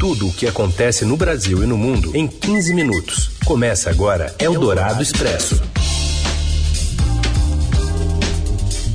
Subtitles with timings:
[0.00, 3.36] Tudo o que acontece no Brasil e no mundo em 15 minutos.
[3.44, 5.62] Começa agora Eldorado Expresso.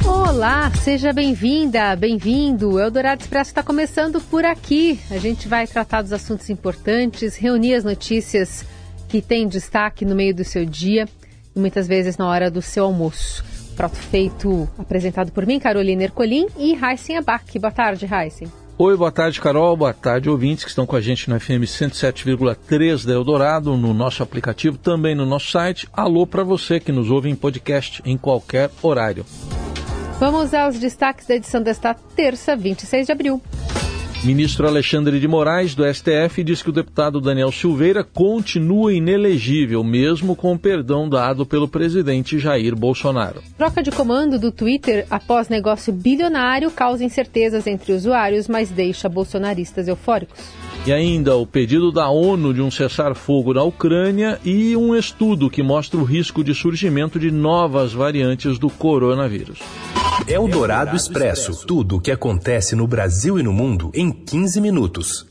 [0.04, 2.72] Olá, seja bem-vinda, bem-vindo.
[2.72, 5.00] O Eldorado Expresso está começando por aqui.
[5.12, 8.66] A gente vai tratar dos assuntos importantes, reunir as notícias
[9.08, 11.08] que têm destaque no meio do seu dia
[11.56, 13.46] e muitas vezes na hora do seu almoço.
[13.76, 17.60] Prato feito apresentado por mim, Carolina Ercolim e Heisen Abac.
[17.60, 18.65] Boa tarde, Heisen.
[18.78, 19.78] Oi, boa tarde, Carol.
[19.78, 24.22] Boa tarde, ouvintes que estão com a gente no FM 107,3 da Eldorado, no nosso
[24.22, 25.88] aplicativo, também no nosso site.
[25.94, 29.26] Alô para você que nos ouve em podcast em qualquer horário.
[30.20, 33.42] Vamos aos destaques da edição desta terça, 26 de abril.
[34.26, 40.36] Ministro Alexandre de Moraes, do STF, diz que o deputado Daniel Silveira continua inelegível, mesmo
[40.36, 43.44] com o perdão dado pelo presidente Jair Bolsonaro.
[43.56, 49.88] Troca de comando do Twitter após negócio bilionário causa incertezas entre usuários, mas deixa bolsonaristas
[49.88, 50.40] eufóricos.
[50.88, 55.62] E ainda o pedido da ONU de um cessar-fogo na Ucrânia e um estudo que
[55.62, 59.60] mostra o risco de surgimento de novas variantes do coronavírus.
[60.28, 61.68] É o Dourado Expresso.
[61.68, 65.28] Tudo o que acontece no Brasil e no mundo em 15 minutos.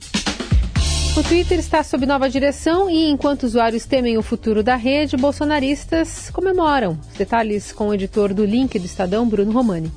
[1.16, 6.30] O Twitter está sob nova direção e, enquanto usuários temem o futuro da rede, bolsonaristas
[6.30, 6.98] comemoram.
[7.16, 9.90] Detalhes com o editor do Link do Estadão, Bruno Romani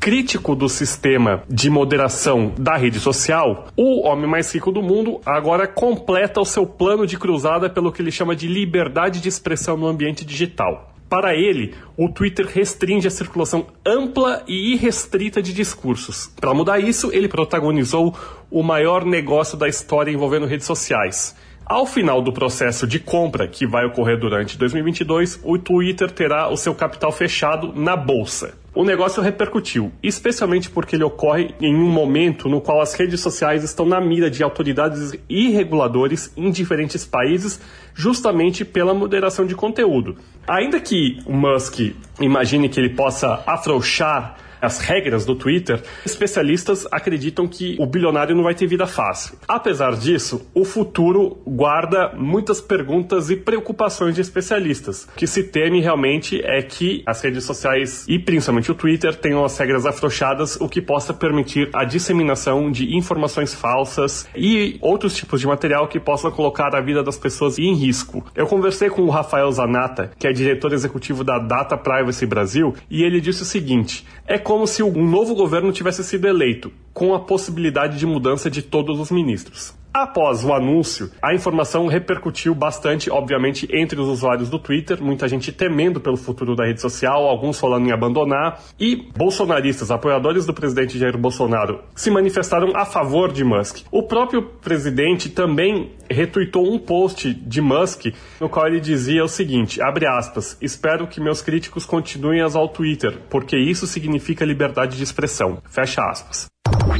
[0.00, 5.66] crítico do sistema de moderação da rede social, o homem mais rico do mundo agora
[5.66, 9.86] completa o seu plano de cruzada pelo que ele chama de liberdade de expressão no
[9.86, 10.87] ambiente digital.
[11.08, 16.30] Para ele, o Twitter restringe a circulação ampla e irrestrita de discursos.
[16.38, 18.14] Para mudar isso, ele protagonizou
[18.50, 21.34] o maior negócio da história envolvendo redes sociais.
[21.68, 26.56] Ao final do processo de compra, que vai ocorrer durante 2022, o Twitter terá o
[26.56, 28.54] seu capital fechado na bolsa.
[28.74, 33.62] O negócio repercutiu, especialmente porque ele ocorre em um momento no qual as redes sociais
[33.64, 37.60] estão na mira de autoridades e reguladores em diferentes países,
[37.92, 40.16] justamente pela moderação de conteúdo.
[40.48, 41.80] Ainda que o Musk
[42.18, 48.44] imagine que ele possa afrouxar as regras do Twitter, especialistas acreditam que o bilionário não
[48.44, 49.38] vai ter vida fácil.
[49.46, 55.04] Apesar disso, o futuro guarda muitas perguntas e preocupações de especialistas.
[55.04, 59.44] O que se teme realmente é que as redes sociais e principalmente o Twitter tenham
[59.44, 65.40] as regras afrouxadas, o que possa permitir a disseminação de informações falsas e outros tipos
[65.40, 68.24] de material que possam colocar a vida das pessoas em risco.
[68.34, 73.02] Eu conversei com o Rafael Zanata, que é diretor executivo da Data Privacy Brasil, e
[73.02, 77.20] ele disse o seguinte: é como se um novo governo tivesse sido eleito, com a
[77.20, 79.72] possibilidade de mudança de todos os ministros.
[79.94, 85.52] Após o anúncio, a informação repercutiu bastante, obviamente, entre os usuários do Twitter, muita gente
[85.52, 90.98] temendo pelo futuro da rede social, alguns falando em abandonar, e bolsonaristas, apoiadores do presidente
[90.98, 93.86] Jair Bolsonaro, se manifestaram a favor de Musk.
[93.92, 98.06] O próprio presidente também retuitou um post de Musk,
[98.40, 102.60] no qual ele dizia o seguinte, abre aspas, espero que meus críticos continuem a usar
[102.60, 105.58] o Twitter, porque isso significa liberdade de expressão.
[105.70, 106.48] Fecha aspas.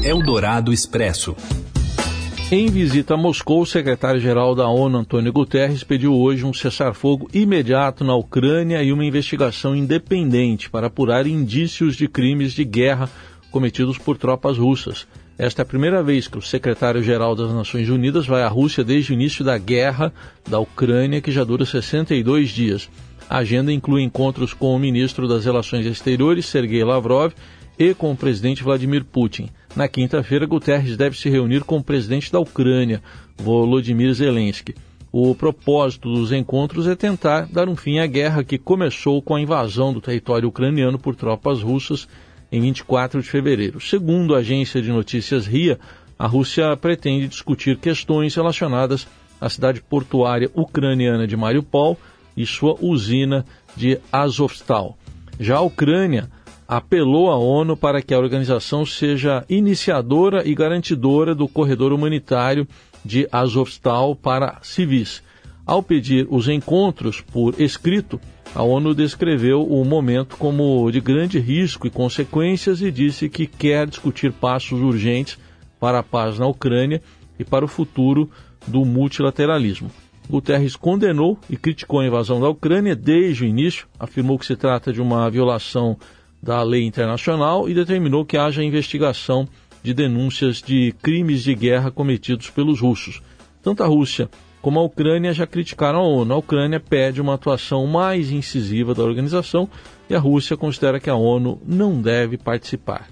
[0.03, 1.37] Eldorado Expresso.
[2.51, 8.03] Em visita a Moscou, o secretário-geral da ONU, Antônio Guterres, pediu hoje um cessar-fogo imediato
[8.05, 13.11] na Ucrânia e uma investigação independente para apurar indícios de crimes de guerra
[13.51, 15.07] cometidos por tropas russas.
[15.37, 19.13] Esta é a primeira vez que o secretário-geral das Nações Unidas vai à Rússia desde
[19.13, 20.13] o início da guerra
[20.49, 22.89] da Ucrânia, que já dura 62 dias.
[23.29, 27.35] A agenda inclui encontros com o ministro das Relações Exteriores, Sergei Lavrov,
[27.79, 29.51] e com o presidente Vladimir Putin.
[29.77, 33.03] Na quinta-feira, Guterres deve se reunir com o presidente da Ucrânia,
[33.37, 34.75] Volodymyr Zelensky.
[35.11, 39.41] O propósito dos encontros é tentar dar um fim à guerra que começou com a
[39.41, 42.07] invasão do território ucraniano por tropas russas
[42.53, 43.81] em 24 de fevereiro.
[43.81, 45.79] Segundo a agência de notícias RIA,
[46.19, 49.07] a Rússia pretende discutir questões relacionadas
[49.41, 51.97] à cidade portuária ucraniana de Mariupol
[52.37, 53.47] e sua usina
[53.77, 54.99] de Azovstal.
[55.39, 56.29] Já a Ucrânia
[56.69, 62.69] apelou à ONU para que a organização seja iniciadora e garantidora do corredor humanitário
[63.03, 65.23] de Azovstal para civis.
[65.65, 68.21] Ao pedir os encontros por escrito,
[68.55, 73.87] a ONU descreveu o momento como de grande risco e consequências e disse que quer
[73.87, 75.39] discutir passos urgentes
[75.81, 77.01] para a paz na Ucrânia
[77.39, 78.31] e para o futuro
[78.67, 79.91] do multilateralismo.
[80.29, 84.93] Guterres condenou e criticou a invasão da Ucrânia desde o início, afirmou que se trata
[84.93, 85.97] de uma violação
[86.43, 89.49] da lei internacional e determinou que haja investigação
[89.83, 93.23] de denúncias de crimes de guerra cometidos pelos russos.
[93.63, 94.29] Tanto a Rússia
[94.61, 96.35] como a Ucrânia já criticaram a ONU.
[96.35, 99.69] A Ucrânia pede uma atuação mais incisiva da organização
[100.09, 103.09] e a Rússia considera que a ONU não deve participar.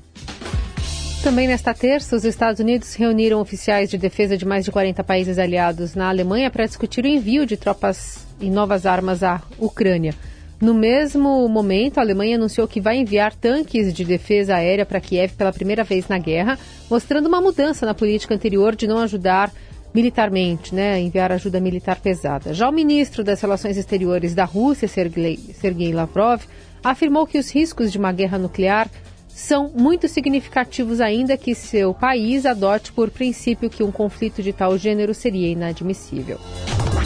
[1.23, 5.39] também nesta terça, os Estados Unidos reuniram oficiais de defesa de mais de 40 países
[5.39, 10.15] aliados na Alemanha para discutir o envio de tropas e novas armas à Ucrânia.
[10.61, 15.35] No mesmo momento, a Alemanha anunciou que vai enviar tanques de defesa aérea para Kiev
[15.35, 16.59] pela primeira vez na guerra,
[16.91, 19.53] mostrando uma mudança na política anterior de não ajudar
[19.95, 22.55] militarmente, né, enviar ajuda militar pesada.
[22.55, 26.43] Já o ministro das Relações Exteriores da Rússia, Sergei, Sergei Lavrov,
[26.83, 28.91] afirmou que os riscos de uma guerra nuclear
[29.29, 34.79] são muito significativos ainda que seu país adote por princípio que um conflito de tal
[34.79, 36.39] gênero seria inadmissível.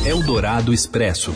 [0.06, 1.34] Eldorado Expresso.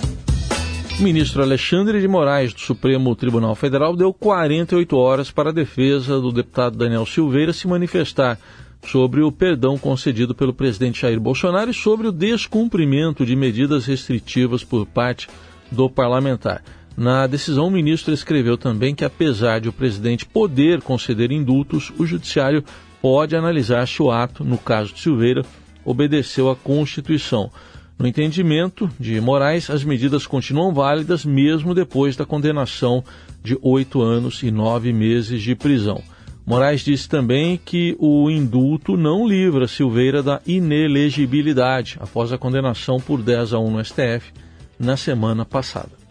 [0.98, 6.20] O ministro Alexandre de Moraes, do Supremo Tribunal Federal, deu 48 horas para a defesa
[6.20, 8.38] do deputado Daniel Silveira se manifestar
[8.86, 14.62] sobre o perdão concedido pelo presidente Jair Bolsonaro e sobre o descumprimento de medidas restritivas
[14.62, 15.28] por parte
[15.70, 16.62] do parlamentar.
[16.96, 22.06] Na decisão, o ministro escreveu também que, apesar de o presidente poder conceder indultos, o
[22.06, 22.62] judiciário
[23.02, 25.44] pode analisar se o ato, no caso de Silveira,
[25.84, 27.50] obedeceu à Constituição.
[27.98, 33.04] No entendimento de Moraes, as medidas continuam válidas mesmo depois da condenação
[33.42, 36.02] de oito anos e nove meses de prisão.
[36.44, 43.22] Moraes disse também que o indulto não livra Silveira da inelegibilidade após a condenação por
[43.22, 44.32] 10 a 1 no STF
[44.78, 46.04] na semana passada.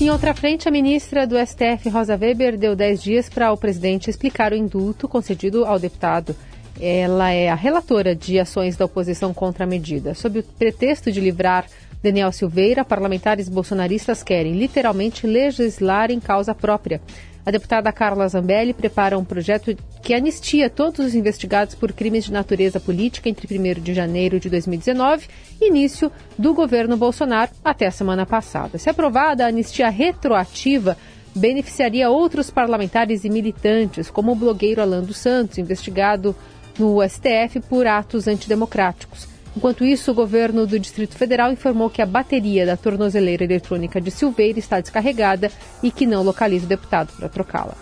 [0.00, 4.08] Em outra frente, a ministra do STF, Rosa Weber, deu 10 dias para o presidente
[4.08, 6.36] explicar o indulto concedido ao deputado.
[6.80, 10.14] Ela é a relatora de ações da oposição contra a medida.
[10.14, 11.66] Sob o pretexto de livrar
[12.02, 17.00] Daniel Silveira, parlamentares bolsonaristas querem literalmente legislar em causa própria.
[17.44, 22.32] A deputada Carla Zambelli prepara um projeto que anistia todos os investigados por crimes de
[22.32, 25.26] natureza política entre 1 de janeiro de 2019
[25.60, 28.76] e início do governo Bolsonaro até a semana passada.
[28.76, 30.96] Se aprovada, a anistia retroativa
[31.34, 36.36] beneficiaria outros parlamentares e militantes, como o blogueiro Alan dos Santos, investigado
[36.78, 39.28] no STF por atos antidemocráticos.
[39.56, 44.10] Enquanto isso, o governo do Distrito Federal informou que a bateria da tornozeleira eletrônica de
[44.10, 45.50] Silveira está descarregada
[45.82, 47.74] e que não localiza o deputado para trocá-la.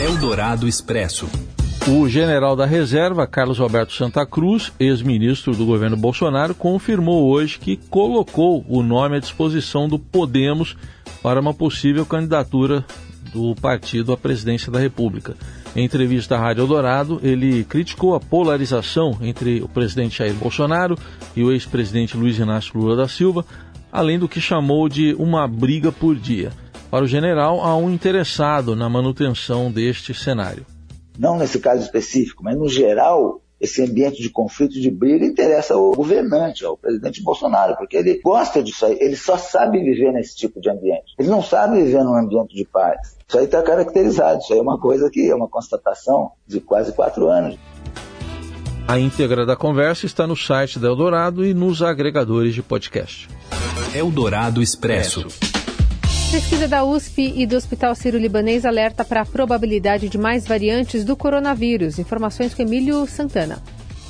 [0.00, 1.28] Eldorado Expresso.
[1.88, 7.76] O general da reserva, Carlos Roberto Santa Cruz, ex-ministro do governo Bolsonaro, confirmou hoje que
[7.76, 10.76] colocou o nome à disposição do Podemos
[11.22, 12.84] para uma possível candidatura
[13.32, 15.34] do partido à presidência da República.
[15.74, 20.96] Em entrevista à Rádio Eldorado, ele criticou a polarização entre o presidente Jair Bolsonaro
[21.36, 23.44] e o ex-presidente Luiz Inácio Lula da Silva,
[23.92, 26.50] além do que chamou de uma briga por dia.
[26.90, 30.66] Para o general, há um interessado na manutenção deste cenário.
[31.16, 35.92] Não nesse caso específico, mas no geral, esse ambiente de conflito, de briga, interessa ao
[35.92, 40.60] governante, ao presidente Bolsonaro, porque ele gosta disso aí, ele só sabe viver nesse tipo
[40.60, 41.14] de ambiente.
[41.18, 43.16] Ele não sabe viver num ambiente de paz.
[43.28, 46.92] Isso aí está caracterizado, isso aí é uma coisa que é uma constatação de quase
[46.92, 47.58] quatro anos.
[48.88, 53.28] A íntegra da conversa está no site da Eldorado e nos agregadores de podcast.
[53.94, 55.49] Eldorado Expresso.
[56.30, 61.16] Pesquisa da USP e do Hospital Sírio-Libanês alerta para a probabilidade de mais variantes do
[61.16, 61.98] coronavírus.
[61.98, 63.60] Informações com Emílio Santana.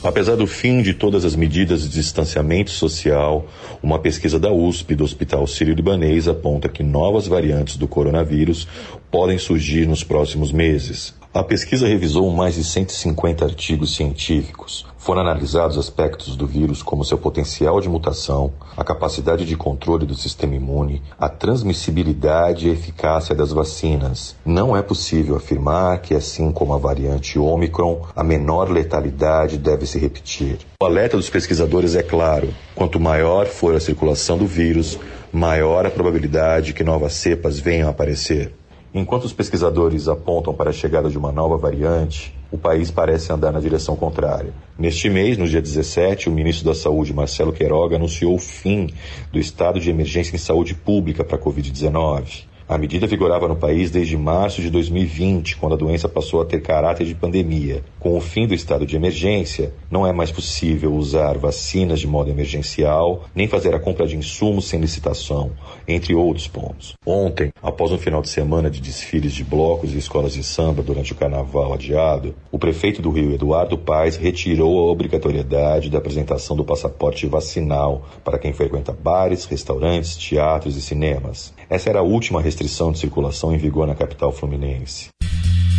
[0.05, 3.47] Apesar do fim de todas as medidas de distanciamento social,
[3.83, 8.69] uma pesquisa da USP do Hospital Sírio-Libanês aponta que novas variantes do coronavírus
[9.11, 11.19] podem surgir nos próximos meses.
[11.32, 14.85] A pesquisa revisou mais de 150 artigos científicos.
[14.99, 20.16] Foram analisados aspectos do vírus como seu potencial de mutação, a capacidade de controle do
[20.16, 24.35] sistema imune, a transmissibilidade e eficácia das vacinas.
[24.45, 30.00] Não é possível afirmar que, assim como a variante Omicron, a menor letalidade deve se
[30.00, 30.59] repetir.
[30.83, 34.99] O alerta dos pesquisadores é claro: quanto maior for a circulação do vírus,
[35.33, 38.52] maior a probabilidade que novas cepas venham a aparecer.
[38.92, 43.52] Enquanto os pesquisadores apontam para a chegada de uma nova variante, o país parece andar
[43.52, 44.52] na direção contrária.
[44.76, 48.90] Neste mês, no dia 17, o ministro da Saúde, Marcelo Queiroga, anunciou o fim
[49.32, 52.50] do estado de emergência em saúde pública para a Covid-19.
[52.71, 56.62] A medida vigorava no país desde março de 2020, quando a doença passou a ter
[56.62, 57.83] caráter de pandemia.
[57.99, 62.31] Com o fim do estado de emergência, não é mais possível usar vacinas de modo
[62.31, 65.50] emergencial, nem fazer a compra de insumos sem licitação,
[65.89, 66.95] entre outros pontos.
[67.05, 71.12] Ontem, após um final de semana de desfiles de blocos e escolas de samba durante
[71.12, 76.65] o carnaval adiado, o prefeito do Rio, Eduardo Paes, retirou a obrigatoriedade da apresentação do
[76.65, 81.53] passaporte vacinal para quem frequenta bares, restaurantes, teatros e cinemas.
[81.69, 85.09] Essa era a última restrição restrição de circulação em vigor na capital fluminense.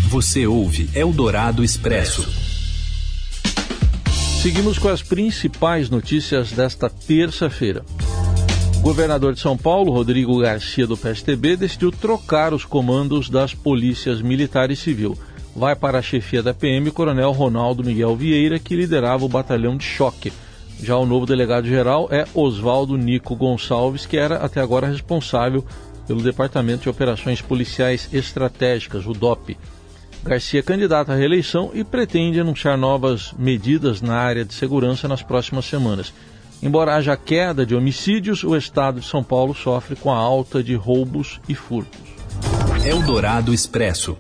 [0.10, 2.28] Você ouve Eldorado Expresso.
[4.42, 7.86] Seguimos com as principais notícias desta terça-feira.
[8.78, 14.20] O governador de São Paulo, Rodrigo Garcia, do PSTB, decidiu trocar os comandos das polícias
[14.20, 15.16] militar e civil.
[15.56, 19.78] vai para a chefia da PM o coronel Ronaldo Miguel Vieira, que liderava o batalhão
[19.78, 20.34] de choque.
[20.82, 25.64] Já o novo delegado-geral é Oswaldo Nico Gonçalves, que era até agora responsável
[26.12, 29.58] pelo Departamento de Operações Policiais Estratégicas, o DOP.
[30.22, 35.24] Garcia é candidato à reeleição e pretende anunciar novas medidas na área de segurança nas
[35.24, 36.14] próximas semanas.
[36.62, 40.76] Embora haja queda de homicídios, o estado de São Paulo sofre com a alta de
[40.76, 42.02] roubos e furtos.
[42.86, 44.18] Eldorado Expresso.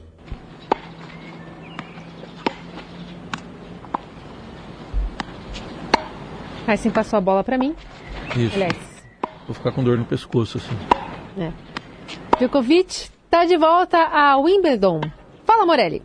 [6.66, 7.76] Aí passou a bola para mim.
[8.38, 8.56] Isso.
[8.56, 8.78] Aliás.
[9.46, 10.78] Vou ficar com dor no pescoço assim.
[11.38, 11.71] É.
[12.42, 15.00] Djokovic está de volta a Wimbledon.
[15.46, 16.02] Fala, Morelli.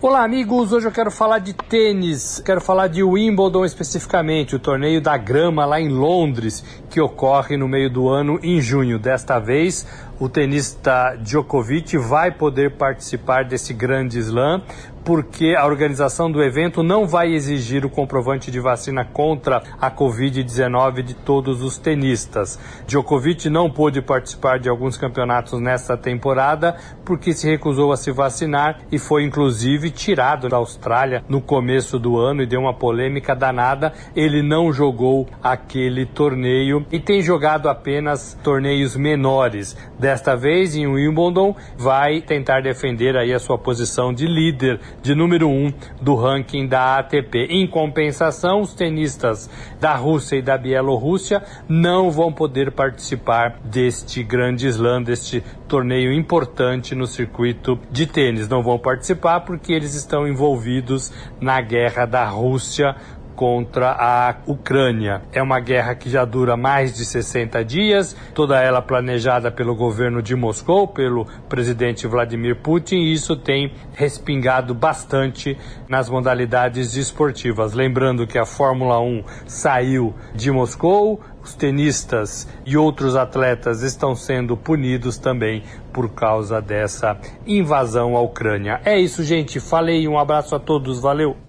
[0.00, 0.72] Olá, amigos.
[0.72, 2.40] Hoje eu quero falar de tênis.
[2.42, 7.68] Quero falar de Wimbledon especificamente, o torneio da grama lá em Londres, que ocorre no
[7.68, 8.98] meio do ano em junho.
[8.98, 9.86] Desta vez,
[10.18, 14.62] o tenista Djokovic vai poder participar desse grande slam
[15.04, 21.02] porque a organização do evento não vai exigir o comprovante de vacina contra a Covid-19
[21.02, 22.58] de todos os tenistas.
[22.86, 28.80] Djokovic não pôde participar de alguns campeonatos nesta temporada porque se recusou a se vacinar
[28.90, 33.92] e foi inclusive tirado da Austrália no começo do ano e deu uma polêmica danada.
[34.16, 39.76] Ele não jogou aquele torneio e tem jogado apenas torneios menores.
[39.98, 45.48] Desta vez em Wimbledon vai tentar defender aí a sua posição de líder de número
[45.48, 47.46] 1 um do ranking da ATP.
[47.50, 54.66] Em compensação, os tenistas da Rússia e da Bielorrússia não vão poder participar deste grande
[54.68, 58.48] slam, deste torneio importante no circuito de tênis.
[58.48, 62.96] Não vão participar porque eles estão envolvidos na guerra da Rússia
[63.34, 65.22] contra a Ucrânia.
[65.32, 70.22] É uma guerra que já dura mais de 60 dias, toda ela planejada pelo governo
[70.22, 75.56] de Moscou, pelo presidente Vladimir Putin, e isso tem respingado bastante
[75.88, 77.74] nas modalidades esportivas.
[77.74, 84.56] Lembrando que a Fórmula 1 saiu de Moscou, os tenistas e outros atletas estão sendo
[84.56, 85.62] punidos também
[85.92, 88.80] por causa dessa invasão à Ucrânia.
[88.84, 89.60] É isso, gente.
[89.60, 91.43] Falei, um abraço a todos, valeu.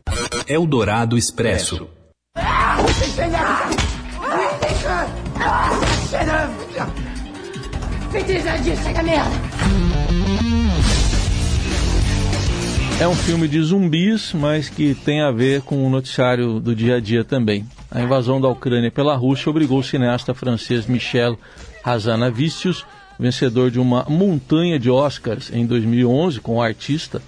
[0.48, 1.88] Eldorado Expresso.
[13.00, 16.98] É um filme de zumbis, mas que tem a ver com o noticiário do dia
[16.98, 17.66] a dia também.
[17.90, 21.40] A invasão da Ucrânia pela Rússia obrigou o cineasta francês Michel
[21.84, 22.86] Hazanavicius,
[23.20, 27.20] vencedor de uma montanha de Oscars em 2011 com o artista,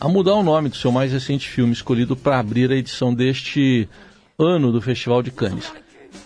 [0.00, 3.88] a mudar o nome do seu mais recente filme, escolhido para abrir a edição deste
[4.38, 5.72] ano do Festival de Cannes.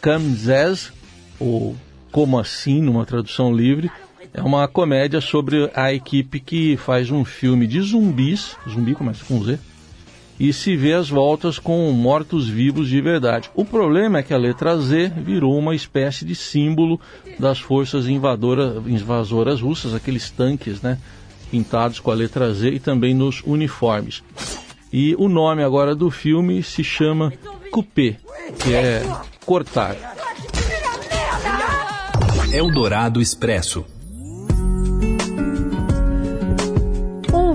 [0.01, 0.93] Camzes,
[1.39, 1.77] ou
[2.11, 3.91] Como Assim, numa tradução livre,
[4.33, 9.43] é uma comédia sobre a equipe que faz um filme de zumbis, zumbi começa com
[9.43, 9.59] Z,
[10.41, 13.51] e se vê as voltas com mortos-vivos de verdade.
[13.55, 17.01] O problema é que a letra Z virou uma espécie de símbolo
[17.39, 20.99] das forças invasoras russas, aqueles tanques, né?
[21.51, 24.23] Pintados com a letra Z e também nos uniformes.
[24.93, 27.33] E o nome agora do filme se chama
[27.71, 28.17] Coupé,
[28.59, 29.03] que é
[29.45, 29.97] cortar.
[32.53, 33.85] Eldorado Expresso.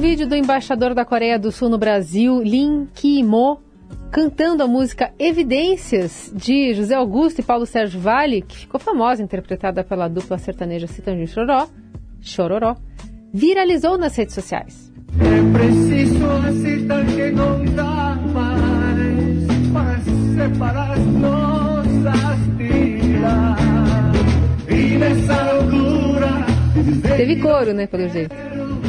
[0.03, 3.61] vídeo do embaixador da Coreia do Sul no Brasil, Lin Ki-mo,
[4.11, 9.81] cantando a música Evidências, de José Augusto e Paulo Sérgio Vale, que ficou famosa, interpretada
[9.81, 11.67] pela dupla sertaneja Citandinho Chororó,
[12.21, 12.75] Chororó,
[13.33, 14.93] viralizou nas redes sociais.
[15.19, 16.19] É preciso
[17.15, 19.99] que não dá mais para
[20.35, 21.83] separar nossas
[24.69, 26.43] E nessa loucura...
[27.17, 28.35] Teve coro, né, pelo jeito.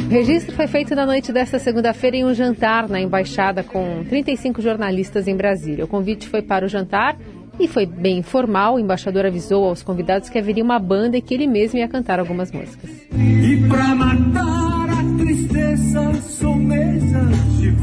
[0.05, 4.61] O registro foi feito na noite desta segunda-feira em um jantar na embaixada com 35
[4.61, 5.85] jornalistas em Brasília.
[5.85, 7.17] O convite foi para o jantar
[7.59, 8.75] e foi bem informal.
[8.75, 12.19] O embaixador avisou aos convidados que haveria uma banda e que ele mesmo ia cantar
[12.19, 12.89] algumas músicas.
[13.11, 17.75] E pra matar a tristeza, sou de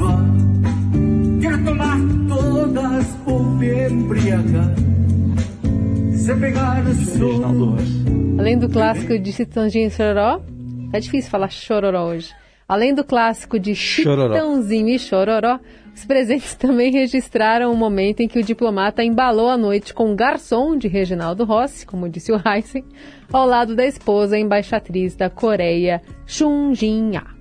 [1.41, 1.99] Quero tomar
[2.29, 4.75] todas por me embriagar.
[6.15, 6.85] Se pegar
[8.39, 10.41] Além do clássico de Chitãozinho e Sororó,
[10.93, 12.35] Tá difícil falar chororó hoje.
[12.69, 15.59] Além do clássico de Chitãozinho e Chororó,
[15.95, 20.17] os presentes também registraram o momento em que o diplomata embalou a noite com um
[20.17, 22.85] garçom de Reginaldo Rossi, como disse o Heisen,
[23.33, 27.35] ao lado da esposa embaixatriz da Coreia, Chun Jin-ah.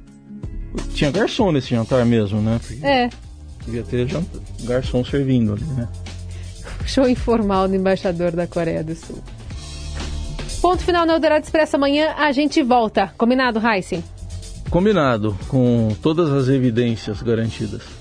[0.94, 2.60] Tinha garçom nesse jantar mesmo, né?
[2.62, 3.10] Porque é.
[3.66, 4.08] Devia ter
[4.64, 5.88] garçom servindo ali, né?
[6.86, 9.22] Show informal do embaixador da Coreia do Sul.
[10.62, 11.76] Ponto final no Eldorado Expresso.
[11.76, 13.14] Amanhã a gente volta.
[13.18, 14.04] Combinado, Heisen?
[14.70, 18.01] Combinado, com todas as evidências garantidas.